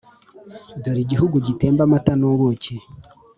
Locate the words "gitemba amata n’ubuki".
1.47-2.73